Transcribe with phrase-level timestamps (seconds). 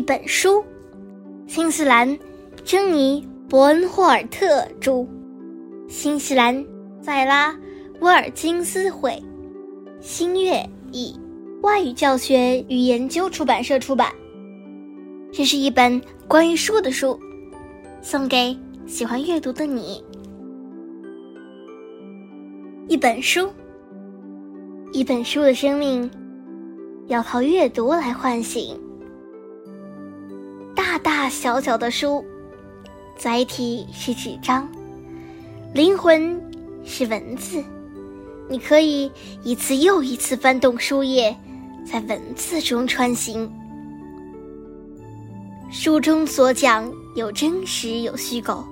[0.00, 0.64] 一本书，
[1.46, 2.18] 新西兰
[2.64, 5.06] 珍妮·伯恩霍尔特著，
[5.90, 6.64] 新西兰
[7.02, 7.52] 塞拉·
[8.00, 9.22] 威尔金斯绘，
[10.00, 11.14] 新月译，
[11.60, 14.10] 外语教学与研究出版社出版。
[15.30, 17.20] 这是一本关于书的书，
[18.00, 18.56] 送给
[18.86, 20.02] 喜欢阅读的你。
[22.88, 23.50] 一本书，
[24.94, 26.10] 一本书的生命，
[27.08, 28.74] 要靠阅读来唤醒。
[31.02, 32.24] 大小小的书，
[33.16, 34.68] 载体是纸张，
[35.74, 36.40] 灵魂
[36.84, 37.62] 是文字。
[38.48, 39.10] 你可以
[39.42, 41.36] 一次又一次翻动书页，
[41.84, 43.50] 在文字中穿行。
[45.70, 48.64] 书中所讲有真实有虚构，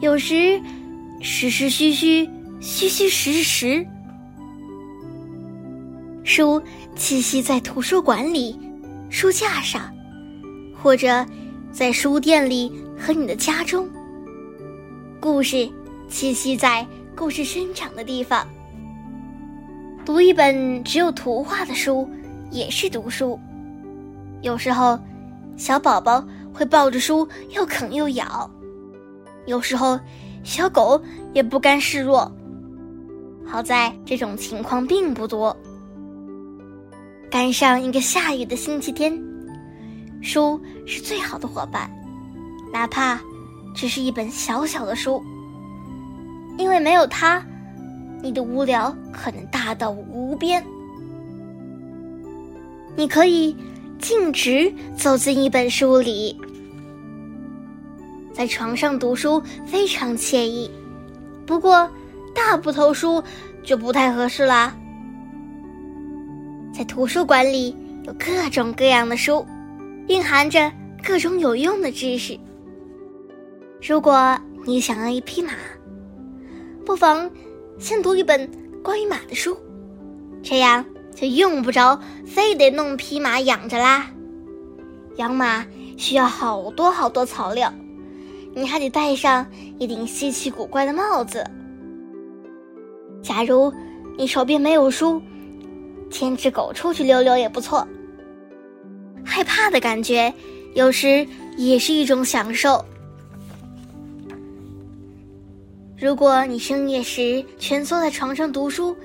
[0.00, 0.60] 有时
[1.20, 2.28] 实实虚虚。
[2.58, 3.86] 虚虚实实，
[6.24, 6.60] 书
[6.96, 8.58] 栖息在图书馆里、
[9.10, 9.92] 书架上，
[10.74, 11.24] 或者
[11.76, 13.86] 在书店里和你的家中。
[15.20, 15.68] 故事
[16.08, 18.48] 栖息在故事生长的地方。
[20.02, 22.08] 读一本只有图画的书
[22.50, 23.38] 也是读书。
[24.40, 24.98] 有时候，
[25.58, 28.50] 小宝宝会抱着书又啃又咬；
[29.44, 30.00] 有时候，
[30.44, 30.98] 小狗
[31.34, 32.34] 也不甘示弱。
[33.44, 35.54] 好在这种情况并不多。
[37.30, 39.12] 赶上一个下雨的星期天，
[40.22, 41.90] 书是最好的伙伴，
[42.72, 43.20] 哪怕
[43.74, 45.22] 只是一本小小的书。
[46.58, 47.44] 因为没有它，
[48.22, 50.64] 你的无聊可能大到无边。
[52.96, 53.56] 你可以
[53.98, 56.38] 径直走进一本书里，
[58.32, 60.70] 在床上读书非常惬意。
[61.46, 61.88] 不过。
[62.36, 63.24] 大部头书
[63.64, 64.76] 就不太合适啦。
[66.70, 69.44] 在图书馆里有各种各样的书，
[70.08, 70.70] 蕴含着
[71.04, 72.38] 各种有用的知识。
[73.82, 75.52] 如果你想要一匹马，
[76.84, 77.30] 不妨
[77.78, 78.48] 先读一本
[78.82, 79.56] 关于马的书，
[80.42, 84.10] 这样就用不着非得弄匹马养着啦。
[85.16, 85.66] 养马
[85.96, 87.72] 需要好多好多草料，
[88.54, 89.46] 你还得戴上
[89.78, 91.44] 一顶稀奇古怪的帽子。
[93.22, 93.72] 假如
[94.16, 95.20] 你手边没有书，
[96.10, 97.86] 牵只狗出去溜溜也不错。
[99.36, 100.32] 害怕的感觉，
[100.72, 102.82] 有时也是一种享受。
[105.98, 108.96] 如果你深夜时蜷缩在床上读书，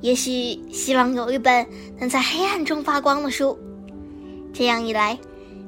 [0.00, 1.66] 也许希望有一本
[1.98, 3.58] 能在黑暗中发光的书。
[4.50, 5.18] 这样一来，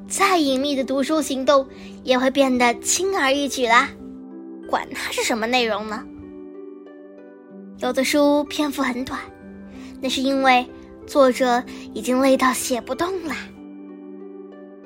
[0.07, 1.63] 再隐秘的读书行动
[2.03, 3.91] 也会变得轻而易举啦。
[4.67, 6.03] 管它是什么内容呢？
[7.77, 9.19] 有的书篇幅很短，
[10.01, 10.65] 那是因为
[11.05, 13.35] 作者已经累到写不动了。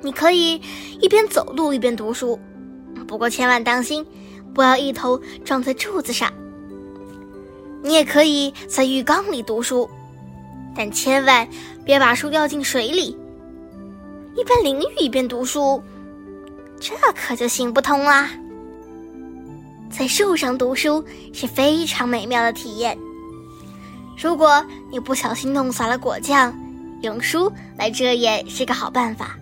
[0.00, 0.60] 你可以
[1.00, 2.38] 一边走路一边读书，
[3.06, 4.04] 不过千万当心，
[4.54, 6.32] 不要一头撞在柱子上。
[7.82, 9.88] 你也可以在浴缸里读书，
[10.74, 11.48] 但千万
[11.84, 13.16] 别把书掉进水里。
[14.36, 15.82] 一边淋雨一边读书，
[16.78, 18.30] 这可就行不通啦。
[19.90, 22.96] 在树上读书是非常美妙的体验。
[24.16, 26.56] 如果你不小心弄洒了果酱，
[27.02, 29.36] 用书来遮掩是个好办法。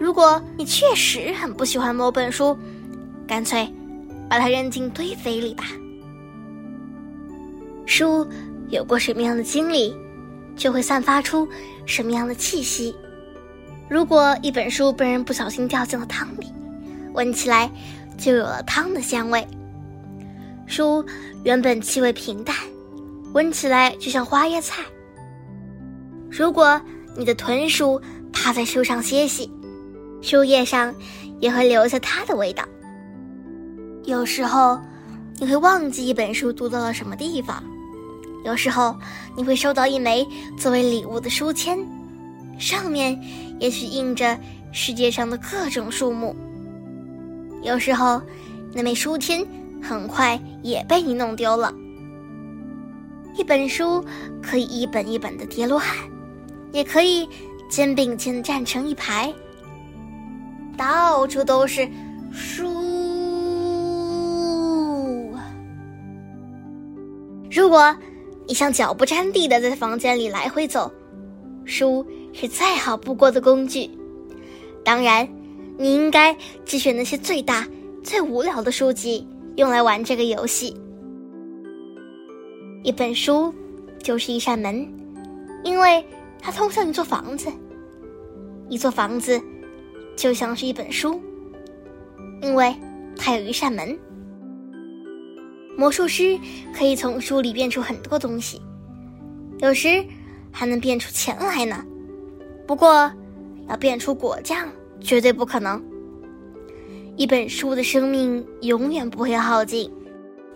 [0.00, 2.56] 如果你确实很不喜欢某本书，
[3.28, 3.70] 干脆
[4.30, 5.64] 把它扔进堆肥里吧。
[7.84, 8.26] 书
[8.70, 9.94] 有过什么样的经历，
[10.56, 11.46] 就会散发出
[11.84, 12.96] 什么样的气息。
[13.90, 16.46] 如果一本书被人不小心掉进了汤里，
[17.12, 17.70] 闻起来。
[18.18, 19.48] 就有了汤的香味。
[20.66, 21.02] 书
[21.42, 22.54] 原本气味平淡，
[23.32, 24.82] 闻起来就像花椰菜。
[26.30, 26.78] 如果
[27.16, 27.98] 你的豚鼠
[28.30, 29.50] 趴在树上歇息，
[30.22, 30.94] 树叶上
[31.40, 32.64] 也会留下它的味道。
[34.04, 34.80] 有时候
[35.38, 37.62] 你会忘记一本书读到了什么地方，
[38.44, 38.96] 有时候
[39.36, 40.26] 你会收到一枚
[40.56, 41.78] 作为礼物的书签，
[42.58, 43.18] 上面
[43.58, 44.38] 也许印着
[44.72, 46.34] 世界上的各种树木。
[47.62, 48.20] 有时候，
[48.72, 49.46] 那枚书签
[49.82, 51.72] 很快也被你弄丢了。
[53.36, 54.04] 一本书
[54.42, 55.96] 可以一本一本的叠罗汉，
[56.72, 57.28] 也可以
[57.68, 59.32] 肩并肩站成一排，
[60.80, 61.86] 到处都是
[62.32, 62.64] 书。
[67.50, 67.94] 如果
[68.48, 70.90] 你像脚不沾地的在房间里来回走，
[71.66, 73.90] 书是再好不过的工具。
[74.82, 75.28] 当然。
[75.78, 76.36] 你应该
[76.66, 77.66] 只选那些最大、
[78.02, 80.78] 最无聊的书籍用来玩这个游戏。
[82.82, 83.50] 一本书
[84.02, 84.86] 就是一扇门，
[85.64, 86.04] 因为
[86.38, 87.50] 它通向一座房子。
[88.68, 89.40] 一座房子
[90.20, 91.18] 就像是一本书，
[92.42, 92.76] 因为
[93.16, 93.98] 它有一扇门。
[95.78, 96.38] 魔术师
[96.76, 98.60] 可以从书里变出很多东西，
[99.60, 100.04] 有时
[100.52, 101.82] 还能变出钱来呢。
[102.66, 103.10] 不过，
[103.66, 104.68] 要变出果酱
[105.00, 105.82] 绝对不可能。
[107.16, 109.90] 一本书的生命永远不会耗尽，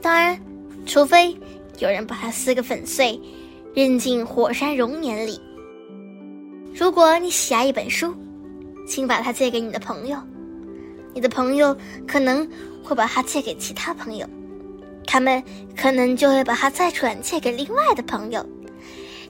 [0.03, 0.39] 当然，
[0.85, 1.35] 除非
[1.79, 3.19] 有人把它撕个粉碎，
[3.75, 5.41] 扔进火山熔岩里。
[6.75, 8.15] 如果你喜爱一本书，
[8.87, 10.19] 请把它借给你的朋友，
[11.15, 11.77] 你的朋友
[12.07, 12.49] 可能
[12.83, 14.27] 会把它借给其他朋友，
[15.07, 15.43] 他们
[15.77, 18.45] 可能就会把它再转借给另外的朋友，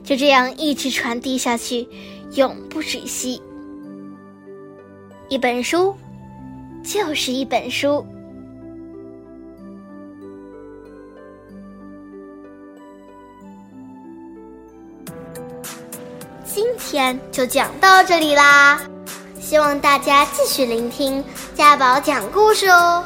[0.03, 1.87] 就这样一直传递下去，
[2.33, 3.41] 永不止息。
[5.29, 5.95] 一本书。
[6.85, 8.05] 就是一本书。
[16.45, 18.79] 今天就讲到这里啦，
[19.45, 23.05] 希望大家继续聆听家宝讲故事哦。